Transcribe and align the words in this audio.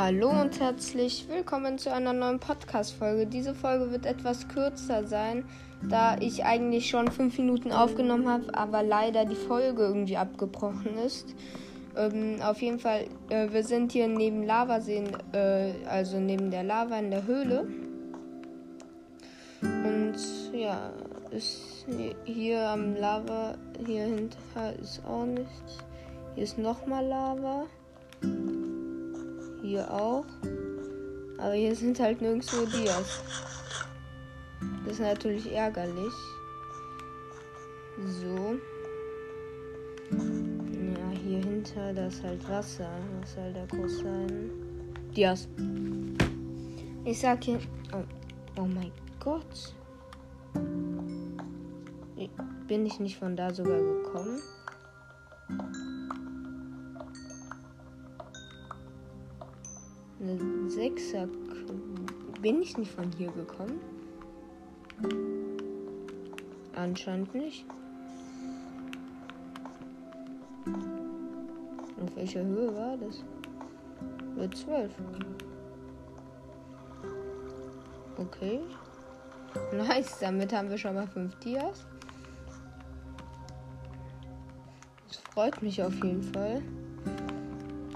Hallo 0.00 0.30
und 0.30 0.60
herzlich 0.60 1.26
willkommen 1.28 1.76
zu 1.76 1.92
einer 1.92 2.12
neuen 2.12 2.38
Podcast-Folge. 2.38 3.26
Diese 3.26 3.52
Folge 3.52 3.90
wird 3.90 4.06
etwas 4.06 4.46
kürzer 4.46 5.04
sein, 5.04 5.44
da 5.82 6.16
ich 6.20 6.44
eigentlich 6.44 6.88
schon 6.88 7.10
fünf 7.10 7.36
Minuten 7.36 7.72
aufgenommen 7.72 8.28
habe, 8.28 8.54
aber 8.54 8.84
leider 8.84 9.24
die 9.24 9.34
Folge 9.34 9.82
irgendwie 9.82 10.16
abgebrochen 10.16 10.96
ist. 11.04 11.34
Ähm, 11.96 12.36
auf 12.40 12.62
jeden 12.62 12.78
Fall, 12.78 13.06
äh, 13.28 13.50
wir 13.50 13.64
sind 13.64 13.90
hier 13.90 14.06
neben 14.06 14.44
Lavaseen, 14.44 15.08
äh, 15.32 15.72
also 15.88 16.20
neben 16.20 16.52
der 16.52 16.62
Lava 16.62 16.96
in 17.00 17.10
der 17.10 17.26
Höhle. 17.26 17.66
Und 19.62 20.14
ja, 20.52 20.92
ist 21.32 21.86
hier 22.24 22.68
am 22.68 22.94
Lava, 22.94 23.56
hier 23.84 24.04
hinter 24.04 24.78
ist 24.80 25.02
auch 25.04 25.26
nichts. 25.26 25.78
Hier 26.36 26.44
ist 26.44 26.56
nochmal 26.56 27.04
Lava. 27.04 27.66
Hier 29.68 29.90
auch. 29.92 30.24
Aber 31.36 31.52
hier 31.52 31.76
sind 31.76 32.00
halt 32.00 32.22
nirgendwo 32.22 32.64
Dias. 32.64 33.20
Das 34.84 34.94
ist 34.94 35.00
natürlich 35.00 35.52
ärgerlich. 35.52 36.14
So. 38.06 38.56
Ja, 40.10 41.10
hier 41.22 41.40
hinter, 41.44 41.92
das 41.92 42.14
ist 42.14 42.24
halt 42.24 42.48
Wasser. 42.48 42.90
Was 43.20 43.34
soll 43.34 43.52
da 43.52 43.66
groß 43.66 43.98
sein? 43.98 44.50
Dias. 45.14 45.46
Ich 47.04 47.20
sag 47.20 47.44
hier. 47.44 47.58
Oh, 47.92 48.04
oh 48.58 48.66
mein 48.66 48.90
Gott. 49.20 49.74
Bin 52.66 52.86
ich 52.86 52.98
nicht 53.00 53.18
von 53.18 53.36
da 53.36 53.52
sogar 53.52 53.78
gekommen? 53.78 54.40
Eine 60.28 60.68
Sechser. 60.68 61.26
Bin 62.42 62.60
ich 62.60 62.76
nicht 62.76 62.92
von 62.92 63.10
hier 63.16 63.30
gekommen? 63.32 63.80
Anscheinend 66.74 67.34
nicht. 67.34 67.64
Auf 72.02 72.14
welcher 72.14 72.44
Höhe 72.44 72.74
war 72.76 72.96
das? 72.98 73.24
Höhe 74.36 74.50
12. 74.50 74.92
Okay. 78.18 78.60
Nice, 79.72 80.18
damit 80.20 80.52
haben 80.52 80.68
wir 80.68 80.76
schon 80.76 80.94
mal 80.94 81.06
5 81.06 81.34
Dias. 81.36 81.86
Das 85.08 85.16
freut 85.32 85.62
mich 85.62 85.82
auf 85.82 85.94
jeden 86.04 86.22
Fall. 86.22 86.62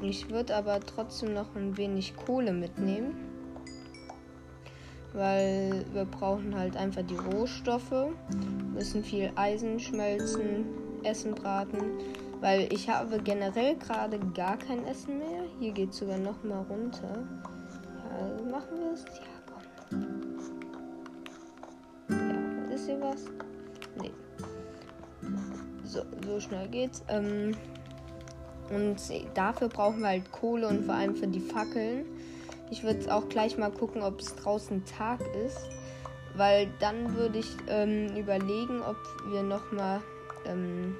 Ich 0.02 0.30
würde 0.30 0.56
aber 0.56 0.80
trotzdem 0.80 1.32
noch 1.32 1.54
ein 1.54 1.76
wenig 1.76 2.16
Kohle 2.16 2.52
mitnehmen. 2.52 3.14
Weil 5.12 5.84
wir 5.92 6.04
brauchen 6.06 6.56
halt 6.56 6.76
einfach 6.76 7.02
die 7.02 7.16
Rohstoffe. 7.16 8.08
Müssen 8.74 9.04
viel 9.04 9.30
Eisen 9.36 9.78
schmelzen, 9.78 10.66
Essen 11.04 11.34
braten. 11.34 11.98
Weil 12.40 12.72
ich 12.72 12.88
habe 12.88 13.20
generell 13.20 13.76
gerade 13.76 14.18
gar 14.34 14.56
kein 14.56 14.84
Essen 14.86 15.18
mehr. 15.18 15.44
Hier 15.60 15.70
geht 15.72 15.94
sogar 15.94 16.18
noch 16.18 16.42
mal 16.42 16.62
runter. 16.68 17.22
Ja, 17.94 18.26
also 18.26 18.44
machen 18.44 18.78
wir 18.78 18.92
es. 18.92 19.04
Ja, 19.04 19.22
komm. 19.46 19.62
Ja, 22.10 22.74
ist 22.74 22.86
hier 22.86 23.00
was? 23.00 23.26
Nee. 24.00 24.10
So, 25.84 26.00
so 26.26 26.40
schnell 26.40 26.66
geht's. 26.68 27.04
Ähm, 27.06 27.54
und 28.74 28.96
dafür 29.34 29.68
brauchen 29.68 30.00
wir 30.00 30.08
halt 30.08 30.32
Kohle 30.32 30.68
und 30.68 30.84
vor 30.84 30.94
allem 30.94 31.14
für 31.16 31.26
die 31.26 31.40
Fackeln. 31.40 32.04
Ich 32.70 32.82
würde 32.82 33.14
auch 33.14 33.28
gleich 33.28 33.58
mal 33.58 33.70
gucken, 33.70 34.02
ob 34.02 34.20
es 34.20 34.34
draußen 34.34 34.84
Tag 34.86 35.20
ist. 35.46 35.68
Weil 36.34 36.68
dann 36.80 37.14
würde 37.14 37.40
ich 37.40 37.50
ähm, 37.68 38.16
überlegen, 38.16 38.80
ob 38.80 38.96
wir 39.30 39.42
nochmal 39.42 40.00
ähm, 40.46 40.96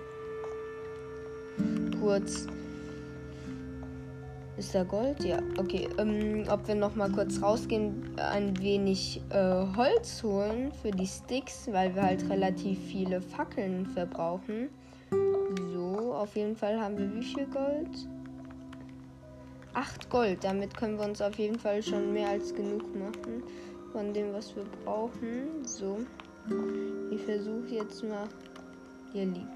kurz. 1.99 2.47
Ist 4.59 4.75
da 4.75 4.85
Gold? 4.85 5.25
Ja, 5.25 5.39
okay. 5.57 5.89
Ähm, 5.97 6.45
ob 6.51 6.69
wir 6.69 6.75
nochmal 6.75 7.11
kurz 7.11 7.41
rausgehen, 7.41 8.11
ein 8.19 8.59
wenig 8.61 9.23
äh, 9.31 9.65
Holz 9.75 10.23
holen 10.23 10.73
für 10.83 10.91
die 10.91 11.07
Sticks, 11.07 11.67
weil 11.73 11.95
wir 11.95 12.03
halt 12.03 12.29
relativ 12.29 12.79
viele 12.79 13.23
Fackeln 13.23 13.87
verbrauchen 13.87 14.69
auf 16.23 16.37
jeden 16.37 16.57
Fall 16.57 16.81
haben 16.81 16.97
wir 16.97 17.13
wie 17.15 17.25
viel 17.25 17.47
Gold? 17.47 18.09
8 19.75 20.09
Gold. 20.09 20.45
Damit 20.45 20.77
können 20.77 20.99
wir 20.99 21.05
uns 21.05 21.21
auf 21.21 21.37
jeden 21.37 21.59
Fall 21.59 21.83
schon 21.83 22.13
mehr 22.13 22.29
als 22.29 22.55
genug 22.55 22.83
machen 22.95 23.43
von 23.93 24.15
dem, 24.15 24.33
was 24.33 24.55
wir 24.55 24.65
brauchen. 24.85 25.65
So. 25.65 25.99
Ich 27.11 27.23
versuche 27.23 27.75
jetzt 27.75 28.05
mal. 28.05 28.29
Hier 29.13 29.27
liegt 29.27 29.47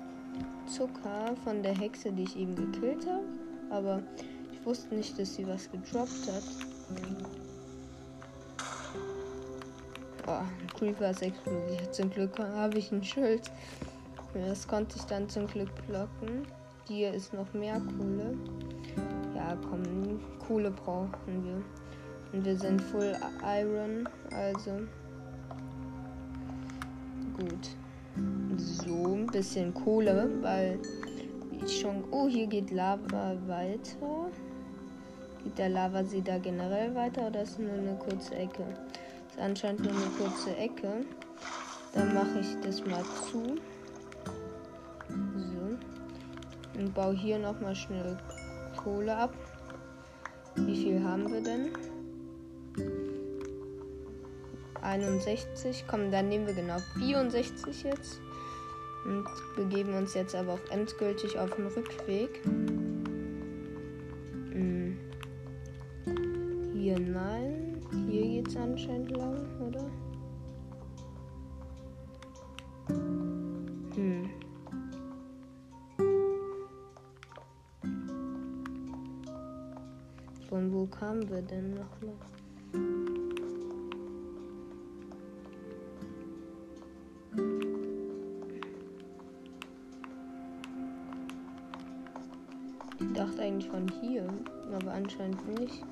Zucker 0.66 1.34
von 1.44 1.62
der 1.62 1.74
Hexe, 1.78 2.12
die 2.12 2.24
ich 2.24 2.36
eben 2.36 2.54
gekillt 2.54 3.06
habe. 3.06 3.24
Aber 3.70 4.02
ich 4.52 4.66
wusste 4.66 4.94
nicht, 4.94 5.18
dass 5.18 5.34
sie 5.34 5.46
was 5.46 5.70
gedroppt 5.70 6.26
hat. 6.26 6.42
Ein 10.26 10.66
Creeper 10.76 11.10
ist 11.10 11.22
explodiert. 11.22 11.94
Zum 11.94 12.10
Glück 12.10 12.38
habe 12.38 12.78
ich 12.78 12.90
ein 12.90 13.04
Schild. 13.04 13.50
Das 14.44 14.68
konnte 14.68 14.96
ich 14.96 15.04
dann 15.04 15.28
zum 15.28 15.46
Glück 15.46 15.70
blocken. 15.86 16.46
Hier 16.86 17.12
ist 17.12 17.32
noch 17.32 17.52
mehr 17.52 17.80
Kohle. 17.80 18.36
Ja, 19.34 19.56
komm, 19.68 20.20
Kohle 20.46 20.70
brauchen 20.70 21.44
wir. 21.44 21.62
Und 22.32 22.44
wir 22.44 22.56
sind 22.56 22.80
Full 22.80 23.16
Iron, 23.42 24.08
also 24.30 24.72
gut. 27.38 27.76
So, 28.56 29.14
ein 29.14 29.26
bisschen 29.26 29.72
Kohle, 29.74 30.30
weil 30.42 30.78
ich 31.64 31.80
schon. 31.80 32.04
Oh, 32.10 32.28
hier 32.28 32.46
geht 32.46 32.70
Lava 32.70 33.34
weiter. 33.46 34.30
Geht 35.44 35.58
der 35.58 35.68
Lavasee 35.68 36.22
da 36.22 36.38
generell 36.38 36.94
weiter 36.94 37.28
oder 37.28 37.42
ist 37.42 37.58
nur 37.58 37.72
eine 37.72 37.94
kurze 37.96 38.34
Ecke? 38.34 38.64
Ist 39.28 39.38
anscheinend 39.38 39.82
nur 39.82 39.92
eine 39.92 40.10
kurze 40.18 40.56
Ecke. 40.56 41.04
Dann 41.94 42.14
mache 42.14 42.40
ich 42.40 42.60
das 42.62 42.84
mal 42.84 43.04
zu. 43.30 43.56
Und 46.76 46.94
baue 46.94 47.14
hier 47.14 47.38
nochmal 47.38 47.74
schnell 47.74 48.18
Kohle 48.76 49.16
ab. 49.16 49.34
Wie 50.56 50.76
viel 50.76 51.02
haben 51.02 51.32
wir 51.32 51.42
denn? 51.42 51.70
61. 54.82 55.84
Komm, 55.88 56.10
dann 56.10 56.28
nehmen 56.28 56.46
wir 56.46 56.54
genau 56.54 56.78
64 56.98 57.82
jetzt. 57.82 58.20
Und 59.04 59.26
begeben 59.56 59.94
uns 59.94 60.14
jetzt 60.14 60.34
aber 60.34 60.54
auch 60.54 60.70
endgültig 60.70 61.38
auf 61.38 61.50
den 61.54 61.66
Rückweg. 61.66 62.40
Hm. 64.52 64.98
Hier 66.74 66.98
nein. 66.98 67.80
Hier 68.08 68.22
geht 68.22 68.48
es 68.48 68.56
anscheinend 68.56 69.10
lang, 69.12 69.46
oder? 69.60 69.90
Kamen 80.90 81.28
wir 81.28 81.42
denn 81.42 81.74
nochmal? 81.74 82.14
Ich 92.98 93.12
dachte 93.12 93.42
eigentlich 93.42 93.70
von 93.70 93.86
hier, 94.00 94.26
aber 94.74 94.92
anscheinend 94.92 95.60
nicht. 95.60 95.84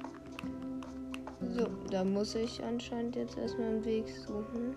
So, 1.40 1.66
da 1.90 2.04
muss 2.04 2.34
ich 2.34 2.62
anscheinend 2.62 3.16
jetzt 3.16 3.36
erstmal 3.36 3.69
einen 3.69 3.84
Weg 3.84 4.08
suchen. 4.08 4.74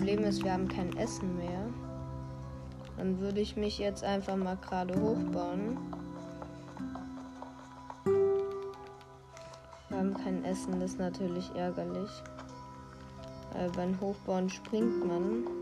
Problem 0.00 0.24
ist, 0.24 0.42
wir 0.42 0.54
haben 0.54 0.66
kein 0.66 0.96
Essen 0.96 1.36
mehr. 1.36 1.62
Dann 2.96 3.20
würde 3.20 3.38
ich 3.42 3.54
mich 3.54 3.78
jetzt 3.78 4.02
einfach 4.02 4.34
mal 4.34 4.56
gerade 4.56 4.98
hochbauen. 4.98 5.76
Wir 9.90 9.98
haben 9.98 10.14
kein 10.14 10.42
Essen, 10.46 10.80
das 10.80 10.92
ist 10.92 10.98
natürlich 10.98 11.54
ärgerlich. 11.54 12.10
Weil 13.52 13.68
beim 13.72 14.00
Hochbauen 14.00 14.48
springt 14.48 15.06
man. 15.06 15.59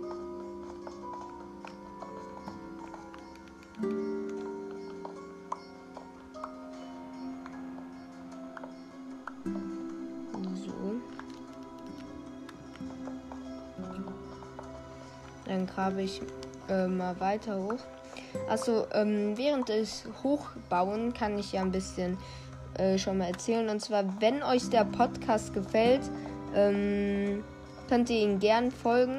Grabe 15.79 16.03
ich 16.03 16.21
äh, 16.69 16.89
mal 16.89 17.21
weiter 17.21 17.57
hoch. 17.57 17.79
Also 18.49 18.87
ähm, 18.93 19.37
während 19.37 19.69
des 19.69 20.07
Hochbauen 20.25 21.15
kann 21.15 21.39
ich 21.39 21.53
ja 21.53 21.61
ein 21.61 21.71
bisschen 21.71 22.19
äh, 22.75 22.99
schon 22.99 23.19
mal 23.19 23.29
erzählen. 23.29 23.69
Und 23.69 23.79
zwar, 23.81 24.03
wenn 24.21 24.43
euch 24.43 24.69
der 24.71 24.85
Podcast 24.85 25.55
gefällt, 25.55 26.01
ähm, 26.57 27.45
könnt 27.89 28.11
ihr 28.11 28.19
ihn 28.19 28.41
gern 28.41 28.73
folgen. 28.73 29.19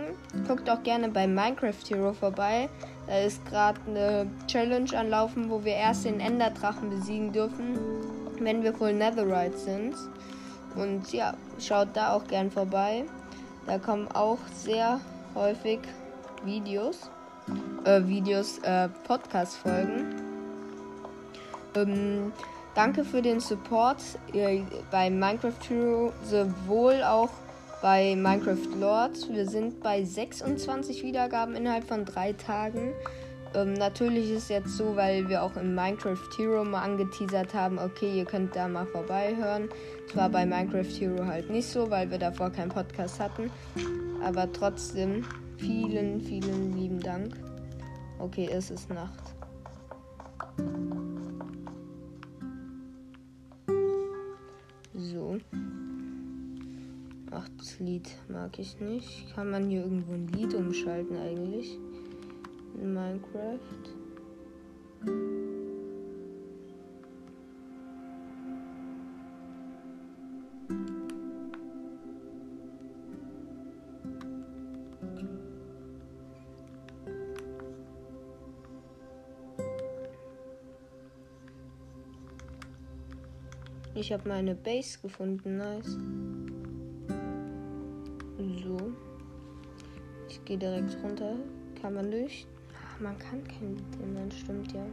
Guckt 0.50 0.70
auch 0.70 0.84
gerne 0.84 1.08
bei 1.08 1.28
Minecraft 1.28 1.82
Hero 1.88 2.12
vorbei. 2.12 2.68
Da 3.08 3.20
ist 3.20 3.44
gerade 3.46 3.80
eine 3.88 4.28
Challenge 4.48 4.92
anlaufen, 4.98 5.50
wo 5.50 5.64
wir 5.64 5.76
erst 5.76 6.04
den 6.04 6.20
Enderdrachen 6.20 6.90
besiegen 6.90 7.32
dürfen, 7.32 7.80
wenn 8.42 8.64
wir 8.64 8.74
voll 8.74 8.92
Netherite 8.92 9.58
sind. 9.58 9.96
Und 10.76 11.14
ja, 11.14 11.36
schaut 11.58 11.88
da 11.94 12.12
auch 12.12 12.28
gern 12.28 12.52
vorbei. 12.52 13.06
Da 13.66 13.78
kommen 13.78 14.10
auch 14.10 14.40
sehr 14.54 15.00
häufig 15.36 15.80
Videos, 16.46 17.10
äh, 17.86 18.02
Videos, 18.06 18.60
äh, 18.60 18.90
Podcast-Folgen. 19.06 20.16
Ähm, 21.76 22.34
danke 22.76 23.04
für 23.04 23.22
den 23.22 23.40
Support 23.40 23.98
äh, 24.34 24.62
bei 24.92 25.10
Minecraft 25.10 25.70
Hero, 25.70 26.14
sowohl 26.24 27.04
auch 27.04 27.30
bei 27.82 28.16
Minecraft 28.16 28.80
Lords. 28.80 29.30
Wir 29.30 29.48
sind 29.48 29.82
bei 29.82 30.04
26 30.04 31.04
Wiedergaben 31.04 31.56
innerhalb 31.56 31.88
von 31.88 32.06
drei 32.06 32.34
Tagen. 32.34 32.94
Ähm, 33.56 33.74
natürlich 33.74 34.30
ist 34.32 34.50
jetzt 34.50 34.78
so, 34.78 34.96
weil 34.96 35.28
wir 35.28 35.42
auch 35.42 35.56
in 35.56 35.74
Minecraft 35.74 36.38
Hero 36.38 36.64
mal 36.64 36.84
angeteasert 36.84 37.54
haben, 37.54 37.80
okay, 37.80 38.20
ihr 38.20 38.26
könnt 38.26 38.56
da 38.56 38.68
mal 38.68 38.86
vorbeihören. 38.86 39.70
Es 40.08 40.16
war 40.16 40.30
bei 40.30 40.46
Minecraft 40.46 41.00
Hero 41.00 41.26
halt 41.26 41.50
nicht 41.50 41.68
so, 41.68 41.90
weil 41.90 42.12
wir 42.12 42.20
davor 42.20 42.52
keinen 42.52 42.70
Podcast 42.70 43.20
hatten. 43.20 43.50
Aber 44.24 44.52
trotzdem, 44.52 45.26
Vielen, 45.60 46.22
vielen 46.22 46.72
lieben 46.74 47.02
Dank. 47.02 47.34
Okay, 48.18 48.48
es 48.50 48.72
ist 48.72 48.90
Nacht. 48.90 49.36
So. 54.94 55.38
Ach, 57.32 57.50
das 57.58 57.78
Lied 57.80 58.10
mag 58.30 58.58
ich 58.58 58.80
nicht. 58.80 59.36
Kann 59.36 59.52
man 59.52 59.70
hier 59.70 59.82
irgendwo 59.82 60.14
ein 60.14 60.30
Lied 60.30 60.54
umschalten 60.54 61.18
eigentlich? 61.18 61.78
In 62.82 62.94
Minecraft. 62.94 63.60
Ich 84.10 84.14
habe 84.14 84.28
meine 84.28 84.56
Base 84.56 84.98
gefunden. 85.04 85.58
Nice. 85.58 85.96
So. 88.64 88.92
Ich 90.28 90.44
gehe 90.46 90.58
direkt 90.58 90.98
runter. 91.04 91.36
Kann 91.80 91.94
man 91.94 92.10
durch? 92.10 92.48
Ach, 92.74 93.00
man 93.00 93.16
kann 93.20 93.44
kein 93.44 93.76
Lied 93.76 94.34
stimmt 94.34 94.72
ja. 94.74 94.84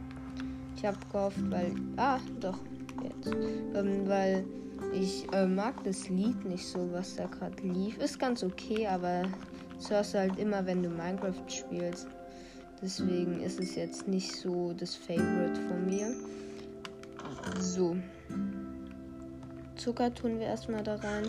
Ich 0.75 0.85
habe 0.85 0.99
gehofft, 1.11 1.49
weil. 1.49 1.73
Ah, 1.95 2.19
doch. 2.39 2.59
Jetzt. 3.01 3.35
Ähm, 3.73 4.07
weil 4.07 4.45
ich 4.93 5.25
äh, 5.33 5.47
mag 5.47 5.83
das 5.83 6.07
Lied 6.09 6.45
nicht 6.45 6.67
so, 6.67 6.87
was 6.91 7.15
da 7.15 7.25
gerade 7.25 7.59
lief. 7.63 7.97
Ist 7.97 8.19
ganz 8.19 8.43
okay, 8.43 8.85
aber 8.85 9.23
das 9.77 9.89
hörst 9.89 10.13
du 10.13 10.19
halt 10.19 10.37
immer, 10.37 10.63
wenn 10.63 10.83
du 10.83 10.89
Minecraft 10.89 11.33
spielst. 11.47 12.07
Deswegen 12.83 13.41
ist 13.41 13.59
es 13.59 13.73
jetzt 13.73 14.07
nicht 14.07 14.35
so 14.35 14.73
das 14.73 14.93
Favorite 14.93 15.59
von 15.67 15.87
mir. 15.87 16.13
So. 17.59 17.95
Zucker 19.77 20.13
tun 20.13 20.39
wir 20.39 20.47
erstmal 20.47 20.83
da 20.83 20.95
rein. 20.95 21.27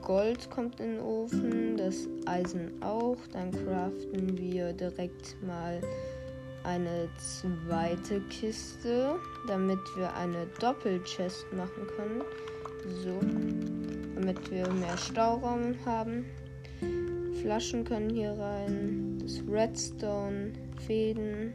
Gold 0.00 0.48
kommt 0.50 0.78
in 0.78 0.92
den 0.92 1.00
Ofen, 1.00 1.76
das 1.76 2.06
Eisen 2.26 2.80
auch. 2.82 3.16
Dann 3.32 3.50
craften 3.50 4.38
wir 4.38 4.72
direkt 4.72 5.42
mal 5.42 5.80
eine 6.64 7.08
zweite 7.18 8.20
Kiste, 8.28 9.16
damit 9.48 9.80
wir 9.96 10.14
eine 10.14 10.46
Doppelchest 10.60 11.52
machen 11.52 11.86
können. 11.96 12.22
So, 13.02 13.18
damit 14.14 14.50
wir 14.50 14.68
mehr 14.72 14.96
Stauraum 14.96 15.74
haben. 15.84 16.26
Flaschen 17.40 17.84
können 17.84 18.10
hier 18.10 18.32
rein, 18.38 19.18
das 19.20 19.42
Redstone, 19.50 20.52
Fäden, 20.86 21.54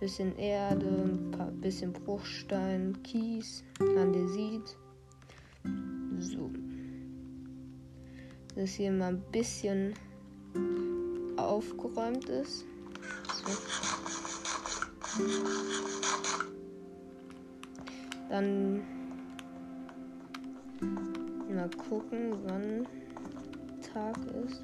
bisschen 0.00 0.36
Erde, 0.36 0.86
ein 0.86 1.30
paar, 1.30 1.50
bisschen 1.50 1.92
Bruchstein, 1.92 2.96
Kies, 3.02 3.64
Andesit. 3.80 4.76
So. 6.18 6.50
Dass 8.54 8.70
hier 8.70 8.92
mal 8.92 9.14
ein 9.14 9.22
bisschen 9.32 9.94
aufgeräumt 11.36 12.28
ist. 12.28 12.64
So. 13.34 13.52
Dann 18.28 18.82
mal 21.58 21.70
gucken, 21.88 22.36
wann 22.44 22.86
Tag 23.92 24.16
ist. 24.44 24.62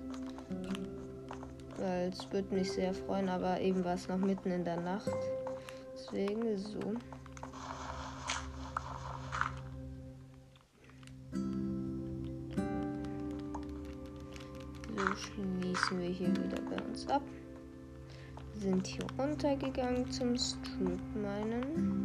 Weil 1.78 2.08
es 2.10 2.30
würde 2.32 2.54
mich 2.54 2.70
sehr 2.72 2.94
freuen, 2.94 3.28
aber 3.28 3.60
eben 3.60 3.84
war 3.84 3.94
es 3.94 4.08
noch 4.08 4.18
mitten 4.18 4.50
in 4.50 4.64
der 4.64 4.80
Nacht. 4.80 5.10
Deswegen 5.94 6.56
so. 6.56 6.80
So 14.96 15.16
schließen 15.16 16.00
wir 16.00 16.08
hier 16.08 16.28
wieder 16.28 16.60
bei 16.70 16.82
uns 16.84 17.08
ab. 17.08 17.22
Sind 18.54 18.86
hier 18.86 19.06
runtergegangen 19.18 20.10
zum 20.10 20.36
Strip 20.38 21.00
meinen. 21.14 22.03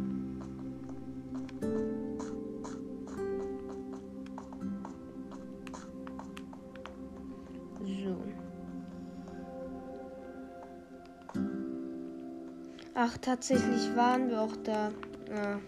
Ach, 13.02 13.16
tatsächlich 13.16 13.96
waren 13.96 14.28
wir 14.28 14.42
auch 14.42 14.54
da. 14.62 14.90
Ja. 15.34 15.58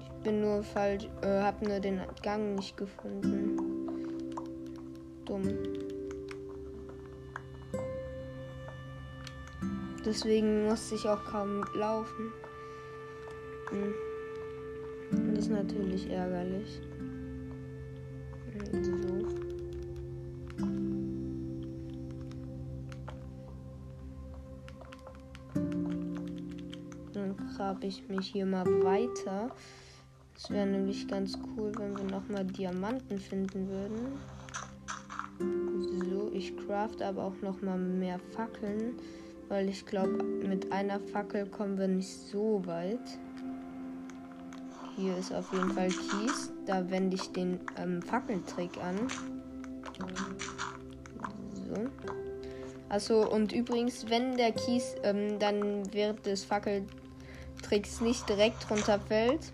Ich 0.00 0.24
bin 0.24 0.40
nur 0.40 0.64
falsch, 0.64 1.08
äh, 1.22 1.42
hab 1.42 1.62
nur 1.62 1.78
den 1.78 2.00
Gang 2.20 2.56
nicht 2.56 2.76
gefunden. 2.76 3.56
Dumm. 5.24 5.48
Deswegen 10.04 10.64
musste 10.64 10.96
ich 10.96 11.06
auch 11.06 11.24
kaum 11.26 11.64
laufen. 11.76 12.32
Hm. 13.68 13.94
Das 15.36 15.44
ist 15.44 15.50
natürlich 15.52 16.10
ärgerlich. 16.10 16.80
So. 18.72 18.89
Grabe 27.60 27.88
ich 27.88 28.08
mich 28.08 28.28
hier 28.28 28.46
mal 28.46 28.64
weiter. 28.82 29.50
Es 30.34 30.48
wäre 30.48 30.66
nämlich 30.66 31.06
ganz 31.06 31.38
cool, 31.58 31.70
wenn 31.76 31.94
wir 31.94 32.04
nochmal 32.04 32.42
Diamanten 32.42 33.18
finden 33.18 33.68
würden. 33.68 34.18
So, 36.08 36.30
ich 36.32 36.56
craft 36.56 37.02
aber 37.02 37.24
auch 37.24 37.38
nochmal 37.42 37.76
mehr 37.76 38.18
Fackeln, 38.34 38.94
weil 39.48 39.68
ich 39.68 39.84
glaube, 39.84 40.24
mit 40.24 40.72
einer 40.72 41.00
Fackel 41.00 41.44
kommen 41.44 41.76
wir 41.76 41.86
nicht 41.86 42.08
so 42.08 42.62
weit. 42.64 43.20
hier 44.96 45.18
ist 45.18 45.30
auf 45.30 45.52
jeden 45.52 45.72
Fall 45.72 45.88
Kies. 45.88 46.54
Da 46.64 46.88
wende 46.88 47.16
ich 47.16 47.30
den 47.32 47.60
ähm, 47.76 48.00
Fackeltrick 48.00 48.78
an. 48.82 48.96
So. 51.68 51.90
Also 52.88 53.30
und 53.30 53.52
übrigens, 53.52 54.08
wenn 54.08 54.38
der 54.38 54.52
Kies 54.52 54.94
ähm, 55.02 55.38
dann 55.38 55.92
während 55.92 56.24
des 56.24 56.42
Fackeltricks 57.70 58.00
nicht 58.00 58.28
direkt 58.28 58.68
runterfällt, 58.68 59.52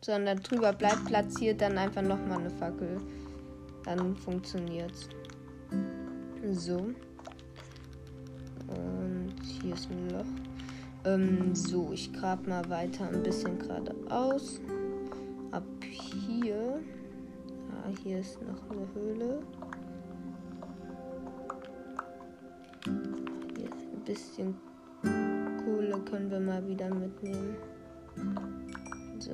sondern 0.00 0.38
drüber 0.40 0.72
bleibt 0.72 1.04
platziert, 1.04 1.60
dann 1.60 1.76
einfach 1.76 2.00
nochmal 2.00 2.38
eine 2.38 2.50
Fackel. 2.50 2.98
Dann 3.84 4.16
funktioniert's. 4.16 5.08
So. 6.52 6.76
Und 8.68 9.34
hier 9.62 9.74
ist 9.74 9.90
ein 9.90 10.08
Loch. 10.10 10.24
Ähm, 11.04 11.54
so, 11.54 11.92
ich 11.92 12.10
grab 12.12 12.46
mal 12.46 12.66
weiter 12.70 13.06
ein 13.08 13.22
bisschen 13.22 13.58
geradeaus. 13.58 14.60
Ab 15.50 15.64
hier. 15.82 16.80
Ah, 17.70 17.90
hier 18.02 18.20
ist 18.20 18.40
noch 18.42 18.70
eine 18.70 18.88
Höhle. 18.94 19.40
Hier 23.56 23.66
ist 23.66 23.86
ein 23.92 24.04
bisschen 24.04 24.67
Kohle 25.98 26.04
können 26.04 26.30
wir 26.30 26.40
mal 26.40 26.66
wieder 26.66 26.92
mitnehmen. 26.94 27.56
So. 29.18 29.32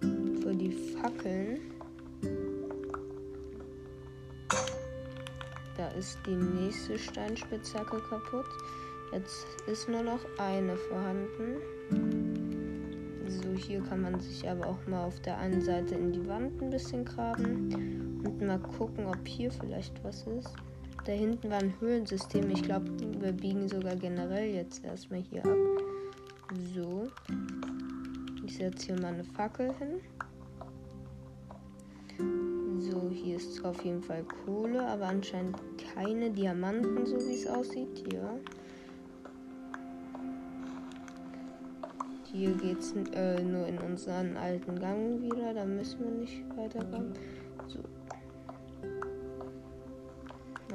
Für 0.00 0.54
die 0.54 0.72
Fackeln. 0.72 1.60
Da 5.76 5.88
ist 5.88 6.18
die 6.26 6.36
nächste 6.36 6.98
Steinspitzhacke 6.98 8.00
kaputt. 8.08 8.46
Jetzt 9.12 9.46
ist 9.66 9.88
nur 9.88 10.02
noch 10.02 10.20
eine 10.38 10.76
vorhanden. 10.76 11.60
So, 13.28 13.52
hier 13.52 13.80
kann 13.82 14.02
man 14.02 14.20
sich 14.20 14.48
aber 14.48 14.66
auch 14.66 14.86
mal 14.86 15.04
auf 15.04 15.20
der 15.20 15.38
einen 15.38 15.60
Seite 15.60 15.94
in 15.94 16.12
die 16.12 16.26
Wand 16.26 16.60
ein 16.62 16.70
bisschen 16.70 17.04
graben 17.04 18.22
und 18.24 18.40
mal 18.40 18.58
gucken, 18.58 19.06
ob 19.06 19.26
hier 19.26 19.50
vielleicht 19.50 20.02
was 20.02 20.26
ist. 20.26 20.54
Da 21.06 21.12
hinten 21.12 21.48
war 21.50 21.58
ein 21.58 21.72
Höhlensystem. 21.78 22.50
Ich 22.50 22.64
glaube, 22.64 22.90
wir 23.20 23.30
biegen 23.30 23.68
sogar 23.68 23.94
generell 23.94 24.52
jetzt 24.52 24.84
erstmal 24.84 25.20
hier 25.20 25.44
ab. 25.46 25.56
So. 26.74 27.06
Ich 28.44 28.56
setze 28.56 28.86
hier 28.86 29.00
mal 29.00 29.14
eine 29.14 29.22
Fackel 29.22 29.72
hin. 29.78 30.00
So, 32.80 33.08
hier 33.08 33.36
ist 33.36 33.64
auf 33.64 33.84
jeden 33.84 34.02
Fall 34.02 34.24
Kohle, 34.24 34.84
aber 34.84 35.06
anscheinend 35.06 35.56
keine 35.94 36.28
Diamanten, 36.28 37.06
so 37.06 37.16
wie 37.20 37.34
es 37.34 37.46
aussieht. 37.46 38.04
Hier. 38.10 38.40
Hier 42.32 42.52
geht 42.54 42.80
es 42.80 42.94
äh, 43.14 43.40
nur 43.44 43.68
in 43.68 43.78
unseren 43.78 44.36
alten 44.36 44.76
Gang 44.80 45.22
wieder. 45.22 45.54
Da 45.54 45.64
müssen 45.64 46.00
wir 46.00 46.10
nicht 46.10 46.44
weiterkommen. 46.56 47.14
So. 47.68 47.78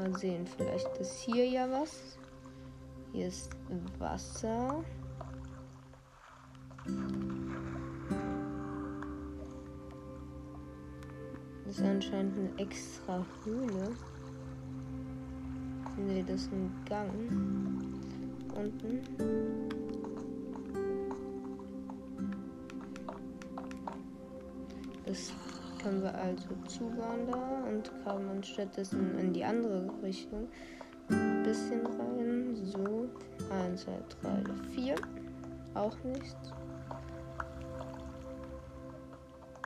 Mal 0.01 0.17
sehen, 0.17 0.47
vielleicht 0.47 0.97
ist 0.97 1.19
hier 1.19 1.47
ja 1.47 1.69
was. 1.69 2.17
Hier 3.11 3.27
ist 3.27 3.51
Wasser. 3.99 4.83
Das 11.65 11.77
ist 11.77 11.83
anscheinend 11.83 12.35
eine 12.35 12.57
extra 12.57 13.23
Höhle. 13.43 13.91
Ne, 15.97 16.23
das 16.23 16.41
ist 16.41 16.51
ein 16.51 16.71
Gang. 16.89 17.11
Unten. 18.55 19.01
Das 25.05 25.31
können 25.81 26.03
wir 26.03 26.13
also 26.13 26.47
da 26.67 27.63
und 27.69 27.91
graben 28.03 28.43
stattdessen 28.43 29.17
in 29.17 29.33
die 29.33 29.43
andere 29.43 29.89
Richtung 30.03 30.47
ein 31.09 31.43
bisschen 31.43 31.85
rein. 31.85 32.55
So, 32.65 33.09
1, 33.49 33.81
2, 33.81 33.91
3, 34.21 34.73
4. 34.75 34.95
Auch 35.73 35.97
nichts. 36.03 36.53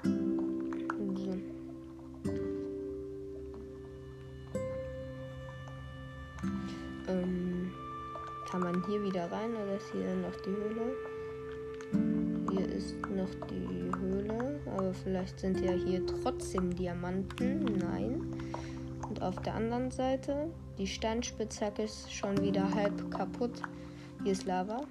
So. 0.04 0.12
Ähm, 7.08 7.72
kann 8.50 8.62
man 8.62 8.84
hier 8.88 9.04
wieder 9.04 9.32
rein 9.32 9.52
oder 9.52 9.76
ist 9.76 9.92
hier 9.92 10.16
noch 10.16 10.36
die 10.42 10.50
Höhle? 10.50 11.15
Ist 12.86 13.02
noch 13.10 13.34
die 13.50 13.66
Höhle, 14.00 14.60
aber 14.68 14.94
vielleicht 14.94 15.40
sind 15.40 15.60
ja 15.60 15.72
hier 15.72 16.06
trotzdem 16.06 16.70
Diamanten. 16.70 17.64
Nein. 17.80 18.22
Und 19.10 19.24
auf 19.24 19.42
der 19.42 19.56
anderen 19.56 19.90
Seite, 19.90 20.52
die 20.78 20.86
Steinspitzhacke 20.86 21.82
ist 21.82 22.14
schon 22.14 22.40
wieder 22.44 22.72
halb 22.76 23.10
kaputt. 23.10 23.60
Hier 24.22 24.34
ist 24.34 24.46
Lava. 24.46 24.84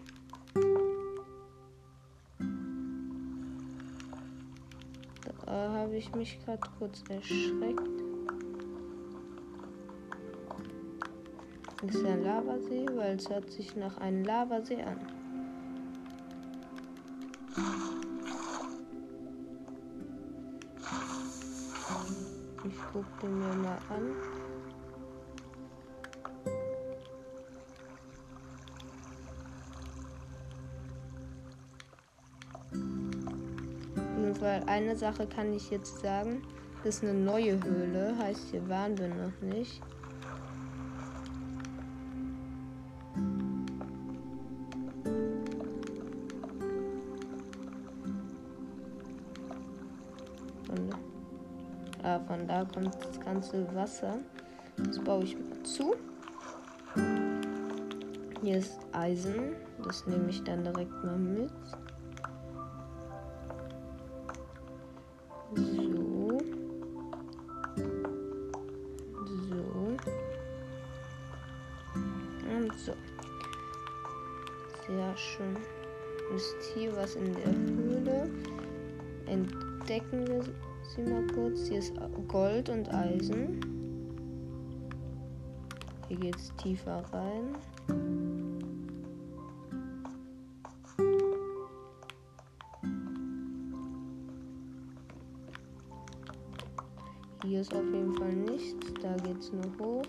Da 5.47 5.73
habe 5.73 5.95
ich 5.95 6.13
mich 6.17 6.45
gerade 6.45 6.69
kurz 6.81 7.05
erschreckt. 7.09 7.81
Das 11.81 11.95
ist 11.95 12.05
ein 12.05 12.25
Lavasee, 12.25 12.87
weil 12.97 13.15
es 13.15 13.31
hört 13.31 13.53
sich 13.53 13.77
nach 13.77 13.99
einem 13.99 14.25
Lavasee 14.25 14.83
an. 14.83 15.24
Ich 22.95 23.01
gucke 23.01 23.09
den 23.23 23.39
mir 23.41 23.55
mal 23.57 23.79
an. 23.89 24.15
Weil 34.39 34.63
eine 34.69 34.97
Sache 34.97 35.27
kann 35.27 35.53
ich 35.53 35.71
jetzt 35.71 35.99
sagen. 36.03 36.43
Das 36.85 36.97
ist 36.97 37.03
eine 37.03 37.15
neue 37.15 37.61
Höhle. 37.65 38.17
Heißt, 38.17 38.51
hier 38.53 38.69
waren 38.69 38.97
wir 38.97 39.09
noch 39.09 39.41
nicht. 39.41 39.83
Von 52.26 52.47
da 52.47 52.64
kommt 52.64 52.95
das 52.95 53.21
ganze 53.21 53.75
Wasser. 53.75 54.19
Das 54.76 54.99
baue 54.99 55.25
ich 55.25 55.37
mal 55.37 55.62
zu. 55.62 55.95
Hier 58.43 58.59
ist 58.59 58.78
Eisen. 58.93 59.57
Das 59.83 60.07
nehme 60.07 60.28
ich 60.31 60.43
dann 60.45 60.64
direkt 60.64 60.93
mal 61.04 61.19
mit. 61.19 61.50
So. 65.54 66.38
So. 69.25 69.97
Und 72.50 72.78
so. 72.78 72.93
Sehr 74.87 75.16
schön. 75.16 75.57
Ist 76.35 76.57
hier 76.75 76.95
was 76.97 77.14
in 77.14 77.35
der 77.35 77.47
Höhle? 77.47 78.31
Entdecken 79.26 80.26
wir 80.26 80.43
sie 80.88 81.03
mal 81.03 81.26
kurz. 81.29 81.69
Hier 81.69 81.79
ist 81.79 81.95
Gold 82.29 82.69
und 82.69 82.93
Eisen. 82.93 83.61
Hier 86.09 86.17
geht 86.19 86.37
es 86.37 86.53
tiefer 86.57 87.05
rein. 87.12 87.57
Hier 97.45 97.61
ist 97.61 97.75
auf 97.75 97.85
jeden 97.85 98.14
Fall 98.17 98.33
nichts. 98.33 98.93
Da 99.03 99.14
geht 99.17 99.38
es 99.38 99.53
nur 99.53 99.64
hoch. 99.79 100.05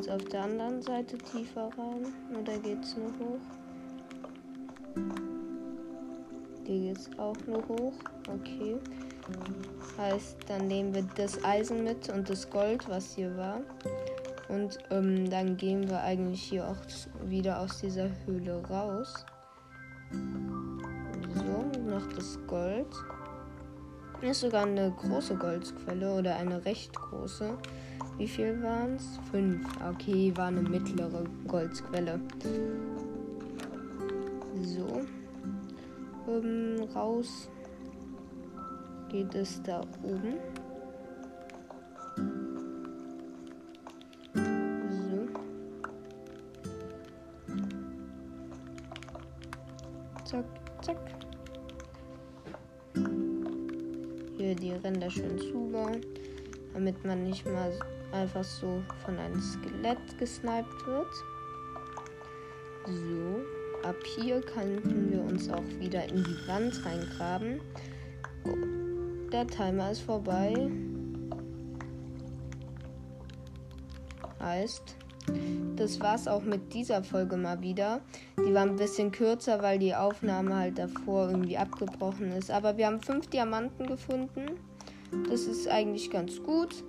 Es 0.00 0.08
auf 0.08 0.24
der 0.24 0.44
anderen 0.44 0.80
Seite 0.80 1.18
tiefer 1.18 1.68
rein? 1.76 2.06
Oder 2.30 2.56
geht 2.58 2.82
es 2.82 2.96
nur 2.96 3.08
hoch? 3.18 3.59
Hier 6.70 6.94
geht 6.94 6.98
es 6.98 7.10
auch 7.18 7.34
nur 7.48 7.66
hoch. 7.66 7.94
Okay. 8.28 8.76
Heißt, 9.98 10.36
dann 10.46 10.68
nehmen 10.68 10.94
wir 10.94 11.02
das 11.16 11.42
Eisen 11.44 11.82
mit 11.82 12.08
und 12.10 12.30
das 12.30 12.48
Gold, 12.48 12.88
was 12.88 13.16
hier 13.16 13.36
war. 13.36 13.62
Und 14.48 14.78
ähm, 14.90 15.28
dann 15.28 15.56
gehen 15.56 15.90
wir 15.90 16.00
eigentlich 16.00 16.40
hier 16.40 16.68
auch 16.68 16.76
wieder 17.28 17.58
aus 17.58 17.80
dieser 17.80 18.08
Höhle 18.24 18.64
raus. 18.68 19.26
So, 21.34 21.80
noch 21.90 22.06
das 22.14 22.38
Gold. 22.46 22.94
Ist 24.20 24.42
sogar 24.42 24.64
eine 24.64 24.92
große 24.92 25.34
Goldquelle 25.34 26.14
oder 26.14 26.36
eine 26.36 26.64
recht 26.64 26.94
große. 26.94 27.58
Wie 28.16 28.28
viel 28.28 28.62
waren 28.62 28.94
es? 28.94 29.18
Fünf. 29.32 29.66
Okay, 29.92 30.32
war 30.36 30.46
eine 30.46 30.62
mittlere 30.62 31.24
Goldquelle. 31.48 32.20
So. 34.62 35.02
Ähm, 36.30 36.88
raus 36.94 37.48
geht 39.08 39.34
es 39.34 39.60
da 39.62 39.80
oben. 40.04 40.38
So. 44.90 45.28
Zack, 50.24 50.44
zack. 50.82 50.98
Hier 54.36 54.54
die 54.54 54.72
Ränder 54.72 55.10
schön 55.10 55.36
zubauen, 55.38 56.00
damit 56.74 57.04
man 57.04 57.24
nicht 57.24 57.44
mal 57.44 57.72
einfach 58.12 58.44
so 58.44 58.80
von 59.04 59.18
einem 59.18 59.40
Skelett 59.40 60.16
gesniped 60.18 60.86
wird. 60.86 61.12
So, 62.86 63.59
ab 63.84 63.96
hier 64.16 64.40
könnten 64.40 65.10
wir 65.10 65.20
uns 65.20 65.48
auch 65.48 65.64
wieder 65.78 66.04
in 66.08 66.24
die 66.24 66.48
Wand 66.48 66.84
reingraben. 66.84 67.60
Oh, 68.44 69.30
der 69.30 69.46
Timer 69.46 69.90
ist 69.90 70.02
vorbei. 70.02 70.70
Heißt, 74.40 74.96
das 75.76 76.00
war's 76.00 76.28
auch 76.28 76.42
mit 76.42 76.72
dieser 76.72 77.02
Folge 77.02 77.36
mal 77.36 77.60
wieder. 77.60 78.00
Die 78.38 78.54
war 78.54 78.62
ein 78.62 78.76
bisschen 78.76 79.12
kürzer, 79.12 79.62
weil 79.62 79.78
die 79.78 79.94
Aufnahme 79.94 80.56
halt 80.56 80.78
davor 80.78 81.28
irgendwie 81.28 81.58
abgebrochen 81.58 82.32
ist. 82.32 82.50
Aber 82.50 82.76
wir 82.76 82.86
haben 82.86 83.00
fünf 83.00 83.28
Diamanten 83.28 83.86
gefunden. 83.86 84.58
Das 85.28 85.42
ist 85.42 85.68
eigentlich 85.68 86.10
ganz 86.10 86.42
gut. 86.42 86.84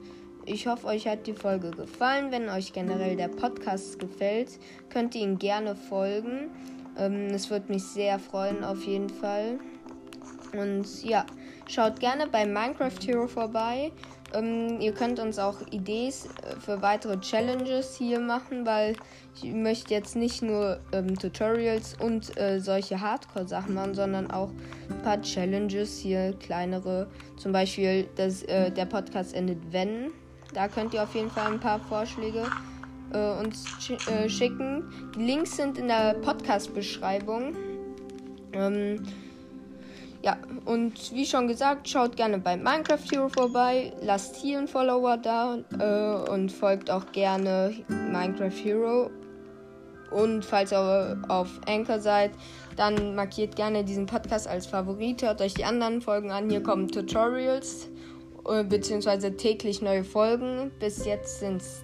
Ich 0.46 0.66
hoffe, 0.68 0.88
euch 0.88 1.08
hat 1.08 1.28
die 1.28 1.34
Folge 1.34 1.72
gefallen. 1.72 2.32
Wenn 2.32 2.50
euch 2.50 2.74
generell 2.74 3.16
der 3.16 3.28
Podcast 3.28 4.00
gefällt, 4.00 4.60
könnt 4.90 5.14
ihr 5.16 5.22
ihn 5.22 5.38
gerne 5.38 5.76
folgen. 5.76 6.50
Ähm, 6.98 7.28
es 7.28 7.50
würde 7.50 7.72
mich 7.72 7.84
sehr 7.84 8.20
freuen, 8.20 8.64
auf 8.64 8.84
jeden 8.84 9.10
Fall. 9.10 9.60
Und 10.54 11.04
ja, 11.04 11.26
schaut 11.68 12.00
gerne 12.00 12.28
bei 12.28 12.46
Minecraft 12.46 13.00
Hero 13.06 13.28
vorbei. 13.28 13.92
Ähm, 14.34 14.80
ihr 14.80 14.94
könnt 14.94 15.20
uns 15.20 15.40
auch 15.40 15.62
Ideen 15.72 16.10
äh, 16.10 16.60
für 16.60 16.82
weitere 16.82 17.20
Challenges 17.20 17.96
hier 17.98 18.20
machen, 18.20 18.66
weil 18.66 18.96
ich 19.36 19.52
möchte 19.52 19.94
jetzt 19.94 20.16
nicht 20.16 20.42
nur 20.42 20.80
ähm, 20.92 21.18
Tutorials 21.18 21.96
und 22.00 22.38
äh, 22.38 22.60
solche 22.60 23.02
Hardcore-Sachen 23.02 23.74
machen, 23.74 23.94
sondern 23.94 24.32
auch 24.32 24.52
ein 24.90 25.02
paar 25.02 25.22
Challenges 25.22 25.98
hier, 26.00 26.34
kleinere. 26.40 27.08
Zum 27.38 27.52
Beispiel, 27.52 28.08
dass 28.16 28.44
äh, 28.44 28.72
der 28.72 28.86
Podcast 28.86 29.34
endet, 29.34 29.60
wenn 29.72 30.12
da 30.54 30.68
könnt 30.68 30.94
ihr 30.94 31.04
auf 31.04 31.16
jeden 31.16 31.30
Fall 31.30 31.54
ein 31.54 31.60
paar 31.60 31.80
Vorschläge 31.80 32.44
äh, 33.14 33.40
uns 33.40 33.66
sch 33.80 33.92
äh, 34.08 34.30
schicken. 34.30 35.12
Die 35.16 35.24
Links 35.24 35.58
sind 35.58 35.78
in 35.78 35.88
der 35.88 36.16
Podcast-Beschreibung. 36.16 37.56
Ähm, 38.54 39.04
ja, 40.24 40.38
und 40.66 41.14
wie 41.14 41.26
schon 41.26 41.48
gesagt, 41.48 41.90
schaut 41.90 42.16
gerne 42.16 42.38
bei 42.38 42.56
Minecraft 42.56 43.12
Hero 43.12 43.30
vorbei, 43.30 43.92
lasst 44.02 44.36
hier 44.36 44.60
einen 44.60 44.68
Follower 44.68 45.18
da 45.18 45.58
äh, 45.80 46.32
und 46.32 46.52
folgt 46.52 46.92
auch 46.92 47.12
gerne 47.12 47.74
Minecraft 47.88 48.64
Hero. 48.64 49.10
Und 50.12 50.44
falls 50.44 50.74
ihr 50.74 51.18
auf 51.30 51.50
Anchor 51.68 52.00
seid, 52.00 52.32
dann 52.76 53.16
markiert 53.16 53.56
gerne 53.56 53.84
diesen 53.84 54.06
Podcast 54.06 54.48
als 54.48 54.68
Favorit. 54.68 55.24
Hört 55.24 55.42
euch 55.42 55.54
die 55.54 55.64
anderen 55.64 56.02
Folgen 56.02 56.32
an. 56.32 56.50
Hier 56.50 56.62
kommen 56.62 56.90
Tutorials 56.90 57.88
beziehungsweise 58.44 59.36
täglich 59.36 59.82
neue 59.82 60.04
Folgen. 60.04 60.72
Bis 60.80 61.06
jetzt 61.06 61.40
sind 61.40 61.62
es 61.62 61.84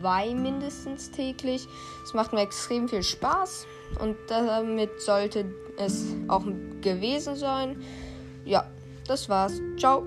zwei 0.00 0.34
mindestens 0.34 1.10
täglich. 1.10 1.66
Es 2.04 2.14
macht 2.14 2.32
mir 2.32 2.42
extrem 2.42 2.88
viel 2.88 3.02
Spaß 3.02 3.66
und 4.00 4.16
damit 4.28 5.00
sollte 5.00 5.44
es 5.76 6.14
auch 6.28 6.44
gewesen 6.80 7.36
sein. 7.36 7.82
Ja, 8.44 8.66
das 9.06 9.28
war's. 9.28 9.60
Ciao. 9.76 10.06